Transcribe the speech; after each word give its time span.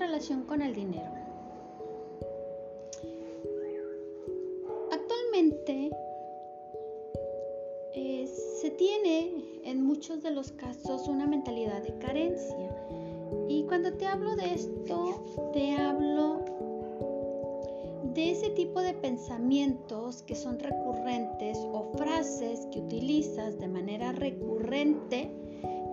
relación 0.00 0.44
con 0.44 0.62
el 0.62 0.74
dinero. 0.74 1.10
Actualmente 4.90 5.90
eh, 7.94 8.26
se 8.60 8.70
tiene 8.70 9.60
en 9.64 9.84
muchos 9.84 10.22
de 10.22 10.30
los 10.30 10.52
casos 10.52 11.06
una 11.06 11.26
mentalidad 11.26 11.82
de 11.82 11.96
carencia. 11.98 12.76
Y 13.48 13.64
cuando 13.64 13.92
te 13.92 14.06
hablo 14.06 14.34
de 14.36 14.54
esto, 14.54 15.22
te 15.52 15.72
hablo 15.72 16.40
de 18.14 18.30
ese 18.32 18.50
tipo 18.50 18.80
de 18.80 18.94
pensamientos 18.94 20.22
que 20.22 20.34
son 20.34 20.58
recurrentes 20.58 21.58
o 21.72 21.92
frases 21.96 22.66
que 22.72 22.80
utilizas 22.80 23.58
de 23.58 23.68
manera 23.68 24.12
recurrente 24.12 25.30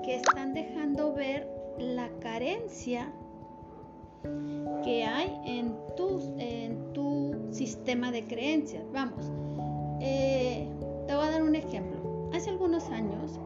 que 0.03 0.15
están 0.15 0.53
dejando 0.53 1.13
ver 1.13 1.47
la 1.77 2.09
carencia 2.19 3.13
que 4.83 5.03
hay 5.03 5.37
en 5.45 5.75
tu, 5.95 6.35
en 6.37 6.93
tu 6.93 7.35
sistema 7.51 8.11
de 8.11 8.25
creencias. 8.25 8.83
Vamos, 8.93 9.31
eh, 10.01 10.67
te 11.07 11.15
voy 11.15 11.25
a 11.25 11.31
dar 11.31 11.43
un 11.43 11.55
ejemplo. 11.55 12.29
Hace 12.33 12.49
algunos 12.49 12.89
años 12.89 13.39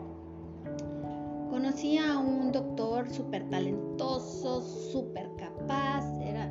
conocí 1.49 1.97
a 1.97 2.17
un 2.17 2.51
doctor 2.51 3.09
súper 3.09 3.49
talentoso, 3.49 4.61
súper 4.61 5.29
capaz, 5.35 6.05
era 6.21 6.49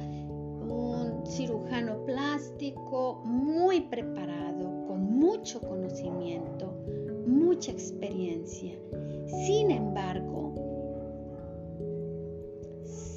un 0.68 1.26
cirujano 1.26 2.04
plástico 2.04 3.22
muy 3.24 3.80
preparado, 3.80 4.86
con 4.86 5.18
mucho 5.18 5.60
conocimiento, 5.60 6.74
mucha 7.26 7.72
experiencia. 7.72 8.78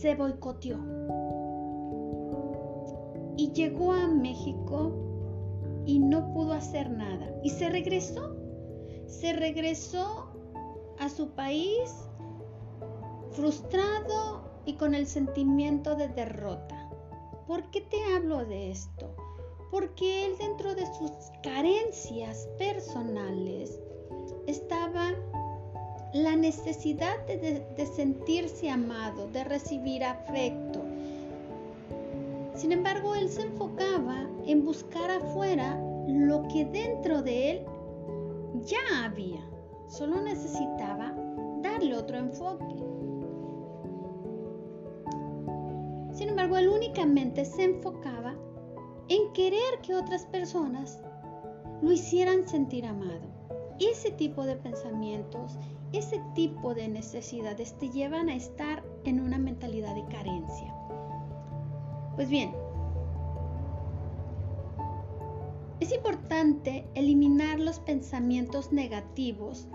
Se 0.04 0.16
boicoteó 0.16 0.78
y 3.38 3.54
llegó 3.54 3.94
a 3.94 4.06
México 4.10 4.92
y 5.86 5.98
no 5.98 6.34
pudo 6.34 6.52
hacer 6.52 6.90
nada. 6.90 7.34
Y 7.42 7.52
se 7.52 7.70
regresó, 7.70 8.36
se 9.08 9.32
regresó 9.32 10.28
a 11.00 11.08
su 11.08 11.30
país 11.30 11.90
frustrado 13.32 14.44
y 14.66 14.74
con 14.74 14.94
el 14.94 15.08
sentimiento 15.08 15.96
de 15.96 16.10
derrota. 16.10 16.90
¿Por 17.48 17.72
qué 17.72 17.80
te 17.80 18.04
hablo 18.14 18.44
de 18.44 18.72
esto? 18.72 19.16
Porque 19.72 20.26
él 20.26 20.34
dentro 20.38 20.76
de 20.76 20.86
sus 20.86 21.12
carencias 21.42 22.50
personales 22.58 23.80
estaba 24.48 25.14
la 26.14 26.36
necesidad 26.36 27.26
de, 27.26 27.86
sentirse 27.88 28.70
amado, 28.70 29.28
de 29.30 29.44
recibir 29.44 30.04
afecto. 30.04 30.82
Sin 32.54 32.72
embargo, 32.72 33.16
él 33.16 33.30
se 33.30 33.42
enfocaba 33.42 34.28
en 34.46 34.64
buscar 34.64 35.10
afuera 35.10 35.80
lo 36.08 36.44
que 36.50 36.66
dentro 36.66 37.24
de 37.24 37.52
él 37.52 37.66
ya 38.64 39.06
había. 39.06 39.42
Solo 39.88 40.22
necesitaba 40.22 41.14
darle 41.64 41.98
otro 41.98 42.18
enfoque. 42.18 42.76
Sin 46.14 46.30
embargo, 46.30 46.58
él 46.58 46.70
únicamente 46.70 47.44
se 47.44 47.64
enfocaba 47.64 48.36
en 49.10 49.34
querer 49.34 49.80
que 49.82 49.96
otras 49.96 50.28
personas 50.28 51.02
lo 51.82 51.92
hicieran 51.92 52.48
sentir 52.48 52.86
amado. 52.86 53.34
Ese 53.80 54.12
tipo 54.12 54.44
de 54.44 54.56
pensamientos, 54.56 55.58
ese 55.94 56.22
tipo 56.34 56.74
de 56.74 56.88
necesidades 56.88 57.78
te 57.78 57.90
llevan 57.90 58.30
a 58.30 58.36
estar 58.36 58.84
en 59.06 59.20
una 59.20 59.38
mentalidad 59.38 59.94
de 59.96 60.06
carencia. 60.06 60.74
Pues 62.16 62.30
bien, 62.30 62.52
es 65.80 65.94
importante 65.94 66.86
eliminar 66.96 67.60
los 67.60 67.80
pensamientos 67.80 68.72
negativos 68.72 69.68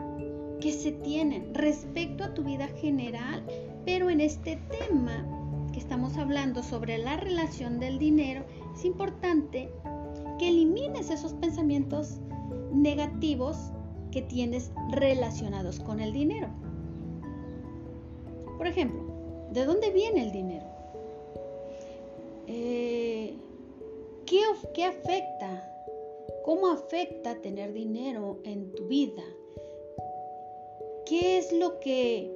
que 0.61 0.73
se 0.73 0.91
tienen 0.91 1.55
respecto 1.55 2.25
a 2.25 2.35
tu 2.35 2.43
vida 2.43 2.67
general, 2.67 3.45
pero 3.85 4.11
en 4.11 4.21
este 4.21 4.57
tema 4.57 5.25
que 5.73 5.79
estamos 5.79 6.17
hablando 6.17 6.63
sobre 6.63 6.99
la 6.99 7.17
relación 7.17 7.79
del 7.79 7.99
dinero, 7.99 8.45
es 8.75 8.85
importante 8.85 9.71
que 10.39 10.49
elimines 10.49 11.11
esos 11.11 11.35
pensamientos 11.35 12.21
negativos 12.73 13.73
tienes 14.23 14.71
relacionados 14.91 15.81
con 15.81 16.01
el 16.01 16.13
dinero. 16.13 16.49
Por 18.57 18.67
ejemplo, 18.67 19.01
¿de 19.53 19.65
dónde 19.65 19.91
viene 19.91 20.25
el 20.25 20.33
dinero? 20.33 20.67
Eh, 22.47 23.35
¿qué, 24.27 24.41
¿Qué 24.75 24.85
afecta? 24.85 25.65
¿Cómo 26.45 26.69
afecta 26.69 27.41
tener 27.41 27.73
dinero 27.73 28.39
en 28.45 28.73
tu 28.73 28.87
vida? 28.89 29.23
¿Qué 31.07 31.39
es 31.39 31.53
lo 31.53 31.79
que 31.81 32.31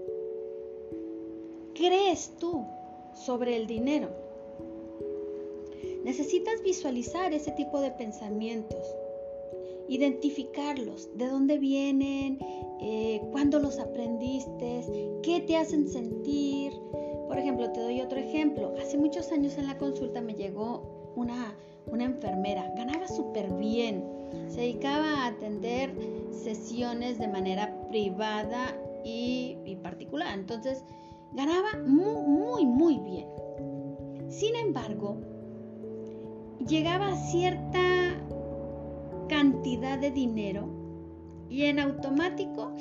crees 1.74 2.32
tú 2.38 2.64
sobre 3.14 3.56
el 3.56 3.66
dinero? 3.66 4.08
Necesitas 6.04 6.62
visualizar 6.62 7.32
ese 7.32 7.52
tipo 7.52 7.80
de 7.80 7.90
pensamientos 7.90 8.86
identificarlos, 9.88 11.08
de 11.16 11.26
dónde 11.28 11.58
vienen, 11.58 12.38
eh, 12.80 13.20
cuándo 13.30 13.58
los 13.58 13.78
aprendiste, 13.78 14.84
qué 15.22 15.40
te 15.40 15.56
hacen 15.56 15.88
sentir. 15.88 16.72
Por 17.28 17.38
ejemplo, 17.38 17.70
te 17.72 17.80
doy 17.80 18.00
otro 18.00 18.18
ejemplo. 18.18 18.74
Hace 18.80 18.98
muchos 18.98 19.30
años 19.32 19.56
en 19.58 19.66
la 19.66 19.78
consulta 19.78 20.20
me 20.20 20.34
llegó 20.34 21.12
una, 21.16 21.54
una 21.86 22.04
enfermera, 22.04 22.72
ganaba 22.76 23.06
súper 23.08 23.52
bien, 23.54 24.04
se 24.48 24.60
dedicaba 24.62 25.24
a 25.24 25.26
atender 25.26 25.94
sesiones 26.30 27.18
de 27.18 27.28
manera 27.28 27.88
privada 27.88 28.76
y, 29.04 29.76
particular. 29.82 30.38
Entonces, 30.38 30.84
ganaba 31.32 31.78
muy, 31.86 32.22
muy, 32.22 32.66
muy 32.66 32.98
bien. 32.98 33.26
Sin 34.28 34.54
embargo, 34.56 35.16
llegaba 36.66 37.08
a 37.08 37.16
cierta 37.16 38.01
cantidad 39.32 39.98
de 39.98 40.10
dinero 40.10 40.68
y 41.48 41.64
en 41.64 41.78
automático 41.78 42.74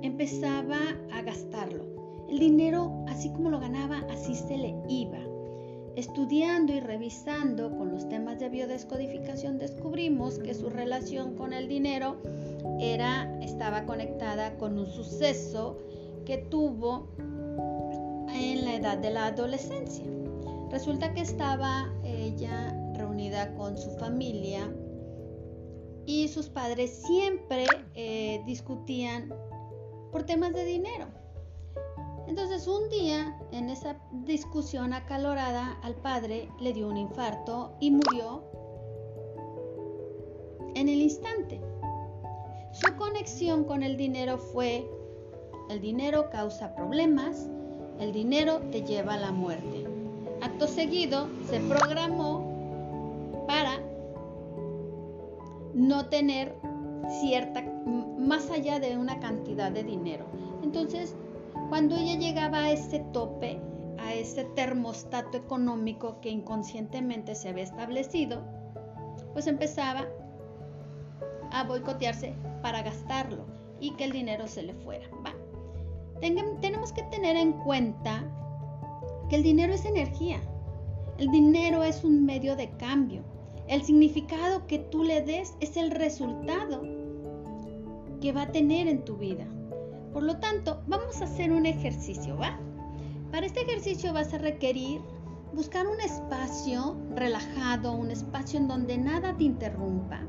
empezaba 0.00 0.78
a 1.12 1.22
gastarlo. 1.22 1.86
El 2.28 2.38
dinero, 2.38 3.04
así 3.08 3.28
como 3.32 3.50
lo 3.50 3.58
ganaba, 3.58 4.04
así 4.12 4.36
se 4.36 4.56
le 4.56 4.76
iba. 4.88 5.18
Estudiando 5.96 6.72
y 6.72 6.78
revisando 6.78 7.76
con 7.76 7.90
los 7.90 8.08
temas 8.08 8.38
de 8.38 8.48
biodescodificación 8.48 9.58
descubrimos 9.58 10.38
que 10.38 10.54
su 10.54 10.70
relación 10.70 11.34
con 11.34 11.52
el 11.52 11.66
dinero 11.66 12.18
era 12.78 13.40
estaba 13.40 13.86
conectada 13.86 14.56
con 14.56 14.78
un 14.78 14.86
suceso 14.86 15.78
que 16.26 16.38
tuvo 16.38 17.08
en 17.18 18.64
la 18.64 18.76
edad 18.76 18.98
de 18.98 19.10
la 19.10 19.26
adolescencia. 19.26 20.04
Resulta 20.70 21.12
que 21.12 21.22
estaba 21.22 21.92
ella 22.04 22.72
reunida 22.94 23.52
con 23.56 23.76
su 23.76 23.90
familia 23.96 24.70
y 26.08 26.26
sus 26.28 26.48
padres 26.48 27.02
siempre 27.06 27.66
eh, 27.92 28.42
discutían 28.46 29.30
por 30.10 30.22
temas 30.22 30.54
de 30.54 30.64
dinero. 30.64 31.04
Entonces 32.26 32.66
un 32.66 32.88
día 32.88 33.38
en 33.52 33.68
esa 33.68 34.00
discusión 34.24 34.94
acalorada 34.94 35.78
al 35.82 35.94
padre 35.96 36.48
le 36.60 36.72
dio 36.72 36.88
un 36.88 36.96
infarto 36.96 37.76
y 37.78 37.90
murió 37.90 38.42
en 40.74 40.88
el 40.88 41.02
instante. 41.02 41.60
Su 42.72 42.96
conexión 42.96 43.64
con 43.64 43.82
el 43.82 43.98
dinero 43.98 44.38
fue, 44.38 44.90
el 45.68 45.82
dinero 45.82 46.30
causa 46.30 46.74
problemas, 46.74 47.50
el 48.00 48.12
dinero 48.12 48.60
te 48.70 48.82
lleva 48.82 49.12
a 49.12 49.18
la 49.18 49.30
muerte. 49.30 49.84
Acto 50.40 50.68
seguido 50.68 51.28
se 51.50 51.60
programó 51.60 52.47
tener 56.06 56.54
cierta, 57.20 57.62
más 58.18 58.50
allá 58.50 58.80
de 58.80 58.96
una 58.96 59.18
cantidad 59.20 59.70
de 59.70 59.84
dinero. 59.84 60.26
Entonces, 60.62 61.14
cuando 61.68 61.96
ella 61.96 62.16
llegaba 62.16 62.64
a 62.64 62.70
ese 62.70 63.00
tope, 63.12 63.60
a 63.98 64.14
ese 64.14 64.44
termostato 64.44 65.36
económico 65.36 66.20
que 66.20 66.30
inconscientemente 66.30 67.34
se 67.34 67.48
había 67.48 67.64
establecido, 67.64 68.42
pues 69.32 69.46
empezaba 69.46 70.06
a 71.50 71.64
boicotearse 71.64 72.34
para 72.62 72.82
gastarlo 72.82 73.44
y 73.80 73.92
que 73.92 74.04
el 74.04 74.12
dinero 74.12 74.46
se 74.48 74.62
le 74.62 74.74
fuera. 74.74 75.06
Va. 75.24 75.34
tenemos 76.20 76.92
que 76.92 77.02
tener 77.04 77.36
en 77.36 77.52
cuenta 77.52 78.22
que 79.28 79.36
el 79.36 79.42
dinero 79.42 79.74
es 79.74 79.84
energía. 79.84 80.40
El 81.18 81.28
dinero 81.30 81.82
es 81.82 82.04
un 82.04 82.24
medio 82.24 82.56
de 82.56 82.70
cambio. 82.70 83.22
El 83.68 83.82
significado 83.82 84.66
que 84.66 84.78
tú 84.78 85.04
le 85.04 85.20
des 85.20 85.54
es 85.60 85.76
el 85.76 85.90
resultado 85.90 86.80
que 88.18 88.32
va 88.32 88.42
a 88.42 88.52
tener 88.52 88.88
en 88.88 89.04
tu 89.04 89.18
vida. 89.18 89.46
Por 90.14 90.22
lo 90.22 90.38
tanto, 90.38 90.82
vamos 90.86 91.20
a 91.20 91.24
hacer 91.24 91.52
un 91.52 91.66
ejercicio, 91.66 92.38
¿va? 92.38 92.58
Para 93.30 93.44
este 93.44 93.60
ejercicio 93.60 94.14
vas 94.14 94.32
a 94.32 94.38
requerir 94.38 95.02
buscar 95.52 95.86
un 95.86 96.00
espacio 96.00 96.96
relajado, 97.14 97.92
un 97.92 98.10
espacio 98.10 98.58
en 98.58 98.68
donde 98.68 98.96
nada 98.96 99.36
te 99.36 99.44
interrumpa. 99.44 100.22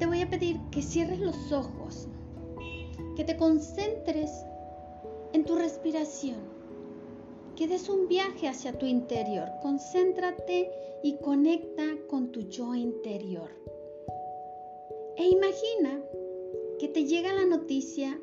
Te 0.00 0.06
voy 0.06 0.22
a 0.22 0.28
pedir 0.28 0.58
que 0.72 0.82
cierres 0.82 1.20
los 1.20 1.52
ojos, 1.52 2.08
que 3.14 3.22
te 3.22 3.36
concentres 3.36 4.44
en 5.32 5.44
tu 5.44 5.54
respiración, 5.54 6.53
que 7.56 7.68
des 7.68 7.88
un 7.88 8.08
viaje 8.08 8.48
hacia 8.48 8.72
tu 8.72 8.86
interior. 8.86 9.48
Concéntrate 9.62 10.70
y 11.02 11.16
conecta 11.18 11.84
con 12.08 12.32
tu 12.32 12.40
yo 12.42 12.74
interior. 12.74 13.50
E 15.16 15.28
imagina 15.28 16.02
que 16.78 16.88
te 16.88 17.04
llega 17.04 17.32
la 17.32 17.44
noticia 17.44 18.20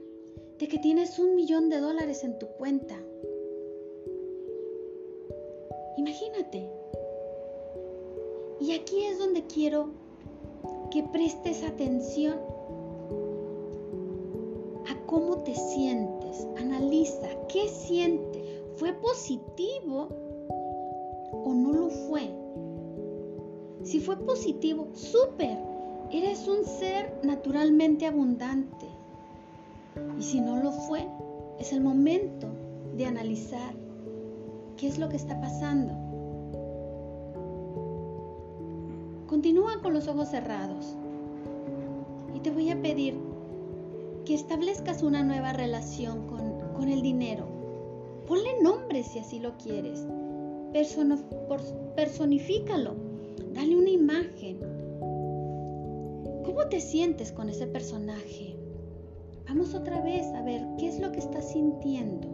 de 0.59 0.67
que 0.67 0.77
tienes 0.77 1.17
un 1.19 1.35
millón 1.35 1.69
de 1.69 1.79
dólares 1.79 2.23
en 2.23 2.37
tu 2.37 2.47
cuenta. 2.47 2.95
Imagínate. 5.97 6.69
Y 8.59 8.73
aquí 8.73 9.05
es 9.05 9.17
donde 9.17 9.45
quiero 9.47 9.89
que 10.91 11.03
prestes 11.03 11.63
atención 11.63 12.37
a 14.87 15.05
cómo 15.05 15.43
te 15.43 15.55
sientes. 15.55 16.45
Analiza 16.57 17.29
qué 17.47 17.69
siente. 17.69 18.40
¿Fue 18.81 18.93
positivo 18.93 20.07
o 21.45 21.53
no 21.53 21.71
lo 21.71 21.89
fue? 21.91 22.33
Si 23.83 23.99
fue 23.99 24.17
positivo, 24.17 24.87
súper. 24.93 25.55
Eres 26.09 26.47
un 26.47 26.65
ser 26.65 27.19
naturalmente 27.21 28.07
abundante. 28.07 28.87
Y 30.17 30.23
si 30.23 30.41
no 30.41 30.63
lo 30.63 30.71
fue, 30.71 31.07
es 31.59 31.71
el 31.73 31.81
momento 31.81 32.47
de 32.97 33.05
analizar 33.05 33.75
qué 34.77 34.87
es 34.87 34.97
lo 34.97 35.09
que 35.09 35.17
está 35.17 35.39
pasando. 35.39 35.93
Continúa 39.27 39.79
con 39.83 39.93
los 39.93 40.07
ojos 40.07 40.29
cerrados 40.29 40.97
y 42.33 42.39
te 42.39 42.49
voy 42.49 42.71
a 42.71 42.81
pedir 42.81 43.15
que 44.25 44.33
establezcas 44.33 45.03
una 45.03 45.21
nueva 45.21 45.53
relación 45.53 46.25
con, 46.25 46.73
con 46.73 46.89
el 46.89 47.03
dinero. 47.03 47.60
Ponle 48.31 48.61
nombre 48.61 49.03
si 49.03 49.19
así 49.19 49.39
lo 49.39 49.57
quieres. 49.57 50.07
personifícalo. 51.97 52.95
Dale 53.53 53.75
una 53.75 53.89
imagen. 53.89 54.57
¿Cómo 56.45 56.65
te 56.69 56.79
sientes 56.79 57.33
con 57.33 57.49
ese 57.49 57.67
personaje? 57.67 58.55
Vamos 59.49 59.73
otra 59.73 59.99
vez 59.99 60.25
a 60.27 60.43
ver 60.43 60.65
qué 60.79 60.87
es 60.87 61.01
lo 61.01 61.11
que 61.11 61.19
estás 61.19 61.51
sintiendo. 61.51 62.29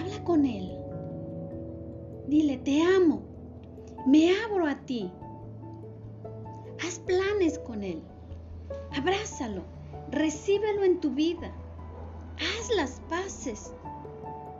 Habla 0.00 0.24
con 0.24 0.46
él. 0.46 0.72
Dile, 2.26 2.56
te 2.56 2.80
amo. 2.80 3.20
Me 4.06 4.30
abro 4.46 4.66
a 4.66 4.80
ti. 4.86 5.10
Haz 6.82 7.00
planes 7.00 7.58
con 7.58 7.84
él. 7.84 8.00
Abrázalo. 8.96 9.64
Recíbelo 10.10 10.84
en 10.84 11.00
tu 11.00 11.10
vida. 11.10 11.52
Las 12.76 13.00
paces 13.08 13.72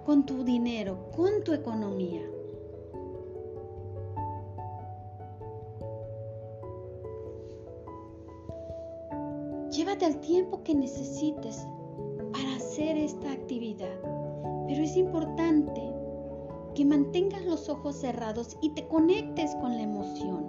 con 0.07 0.25
tu 0.25 0.43
dinero, 0.43 1.11
con 1.15 1.45
tu 1.45 1.53
economía. 1.53 2.23
Llévate 9.71 10.07
el 10.07 10.19
tiempo 10.21 10.63
que 10.65 10.75
necesites 10.75 11.67
para 12.33 12.57
hacer 12.57 12.97
esta 12.97 13.31
actividad, 13.31 14.01
pero 14.67 14.83
es 14.83 14.97
importante 14.97 15.83
que 16.75 16.85
mantengas 16.87 17.45
los 17.45 17.69
ojos 17.69 17.97
cerrados 17.97 18.57
y 18.63 18.71
te 18.71 18.89
conectes 18.89 19.55
con 19.57 19.75
la 19.75 19.83
emoción, 19.83 20.47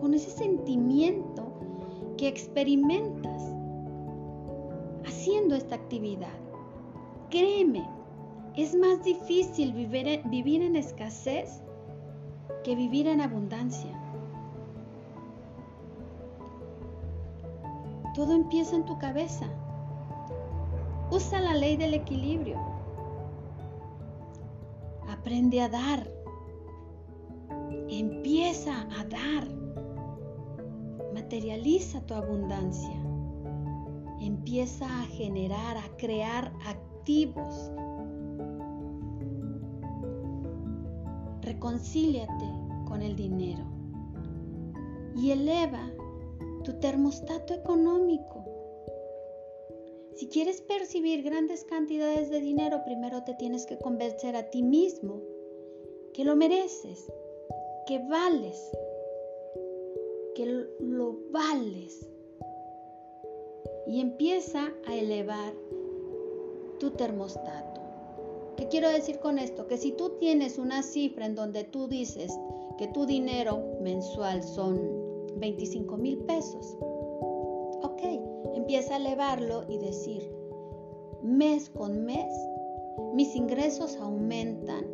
con 0.00 0.14
ese 0.14 0.30
sentimiento 0.30 1.52
que 2.16 2.28
experimentas 2.28 3.42
haciendo 5.04 5.56
esta 5.56 5.74
actividad. 5.74 6.41
Créeme, 7.32 7.88
es 8.56 8.74
más 8.74 9.02
difícil 9.02 9.72
vivir, 9.72 10.20
vivir 10.26 10.60
en 10.60 10.76
escasez 10.76 11.62
que 12.62 12.76
vivir 12.76 13.08
en 13.08 13.22
abundancia. 13.22 13.90
Todo 18.14 18.34
empieza 18.34 18.76
en 18.76 18.84
tu 18.84 18.98
cabeza. 18.98 19.46
Usa 21.10 21.40
la 21.40 21.54
ley 21.54 21.78
del 21.78 21.94
equilibrio. 21.94 22.58
Aprende 25.08 25.62
a 25.62 25.70
dar. 25.70 26.06
Empieza 27.88 28.82
a 28.82 29.04
dar. 29.04 29.48
Materializa 31.14 32.04
tu 32.04 32.12
abundancia. 32.12 33.01
Empieza 34.22 34.86
a 34.86 35.04
generar, 35.06 35.76
a 35.76 35.96
crear 35.96 36.52
activos. 36.64 37.72
Reconcíliate 41.40 42.44
con 42.86 43.02
el 43.02 43.16
dinero 43.16 43.64
y 45.16 45.32
eleva 45.32 45.90
tu 46.62 46.78
termostato 46.78 47.52
económico. 47.52 48.44
Si 50.14 50.28
quieres 50.28 50.60
percibir 50.60 51.24
grandes 51.24 51.64
cantidades 51.64 52.30
de 52.30 52.40
dinero, 52.40 52.84
primero 52.84 53.24
te 53.24 53.34
tienes 53.34 53.66
que 53.66 53.76
convencer 53.78 54.36
a 54.36 54.50
ti 54.50 54.62
mismo 54.62 55.20
que 56.14 56.24
lo 56.24 56.36
mereces, 56.36 57.12
que 57.88 57.98
vales, 57.98 58.70
que 60.36 60.46
lo 60.78 61.18
vales. 61.32 62.08
Y 63.86 64.00
empieza 64.00 64.72
a 64.86 64.94
elevar 64.94 65.52
tu 66.78 66.90
termostato. 66.92 67.80
¿Qué 68.56 68.68
quiero 68.68 68.88
decir 68.90 69.18
con 69.18 69.38
esto? 69.38 69.66
Que 69.66 69.76
si 69.76 69.92
tú 69.92 70.10
tienes 70.18 70.58
una 70.58 70.82
cifra 70.82 71.26
en 71.26 71.34
donde 71.34 71.64
tú 71.64 71.88
dices 71.88 72.38
que 72.78 72.86
tu 72.88 73.06
dinero 73.06 73.78
mensual 73.80 74.42
son 74.42 74.78
25 75.36 75.96
mil 75.96 76.18
pesos. 76.18 76.76
Ok, 77.82 78.02
empieza 78.54 78.94
a 78.94 78.96
elevarlo 78.98 79.64
y 79.68 79.78
decir, 79.78 80.30
mes 81.22 81.70
con 81.70 82.04
mes, 82.04 82.32
mis 83.14 83.34
ingresos 83.34 83.96
aumentan 83.96 84.86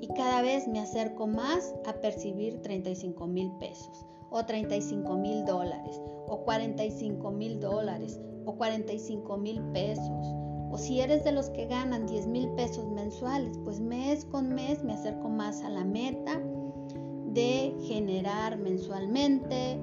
y 0.00 0.08
cada 0.08 0.42
vez 0.42 0.68
me 0.68 0.80
acerco 0.80 1.26
más 1.26 1.74
a 1.86 1.94
percibir 1.94 2.60
35 2.60 3.26
mil 3.26 3.50
pesos 3.58 4.06
o 4.34 4.44
35 4.44 5.16
mil 5.16 5.44
dólares 5.44 6.02
o 6.26 6.38
45 6.38 7.30
mil 7.30 7.60
dólares 7.60 8.20
o 8.44 8.56
45 8.56 9.36
mil 9.36 9.62
pesos. 9.72 10.26
O 10.72 10.76
si 10.76 11.00
eres 11.00 11.22
de 11.22 11.30
los 11.30 11.50
que 11.50 11.66
ganan 11.66 12.06
10 12.06 12.26
mil 12.26 12.48
pesos 12.56 12.90
mensuales, 12.90 13.56
pues 13.62 13.78
mes 13.78 14.24
con 14.24 14.52
mes 14.52 14.82
me 14.82 14.94
acerco 14.94 15.28
más 15.28 15.62
a 15.62 15.70
la 15.70 15.84
meta 15.84 16.40
de 17.32 17.76
generar 17.82 18.58
mensualmente 18.58 19.78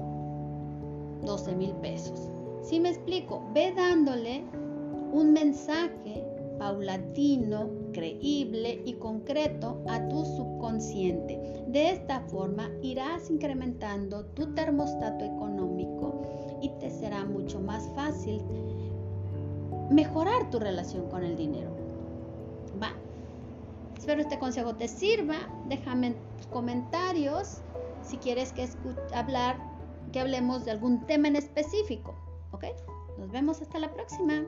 12 1.24 1.56
mil 1.56 1.72
pesos. 1.76 2.20
Si 2.62 2.82
me 2.82 2.90
explico, 2.90 3.48
ve 3.54 3.74
dándole 3.74 4.44
un 5.14 5.32
mensaje 5.32 6.26
paulatino, 6.60 7.70
creíble 7.92 8.82
y 8.86 8.94
concreto 8.94 9.82
a 9.88 10.08
tu 10.08 10.26
subconsciente. 10.26 11.64
De 11.68 11.90
esta 11.90 12.22
forma 12.22 12.70
irás 12.82 13.30
incrementando 13.30 14.26
tu 14.26 14.54
termostato 14.54 15.26
económico 15.26 16.22
y 16.62 16.70
te 16.80 16.90
será 16.90 17.26
mucho 17.26 17.60
más 17.60 17.88
fácil 17.96 18.42
mejorar 19.90 20.50
tu 20.50 20.60
relación 20.60 21.10
con 21.10 21.24
el 21.24 21.36
dinero. 21.36 21.72
Va. 22.82 22.94
Espero 23.98 24.22
este 24.22 24.40
consejo 24.40 24.76
te 24.76 24.88
sirva. 24.88 25.36
Déjame 25.68 26.16
comentarios 26.52 27.62
si 28.02 28.18
quieres 28.18 28.52
que 28.54 28.68
hablar, 29.14 29.58
que 30.12 30.20
hablemos 30.20 30.66
de 30.66 30.72
algún 30.72 31.06
tema 31.06 31.28
en 31.28 31.36
específico. 31.36 32.16
¿Ok? 32.52 32.66
Nos 33.18 33.32
vemos 33.32 33.62
hasta 33.62 33.80
la 33.80 33.94
próxima. 33.94 34.46